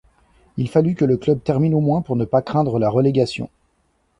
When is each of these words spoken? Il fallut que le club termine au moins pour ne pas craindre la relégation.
Il 0.57 0.67
fallut 0.67 0.95
que 0.95 1.05
le 1.05 1.15
club 1.15 1.43
termine 1.43 1.75
au 1.75 1.79
moins 1.79 2.01
pour 2.01 2.15
ne 2.15 2.25
pas 2.25 2.41
craindre 2.41 2.79
la 2.79 2.89
relégation. 2.89 3.51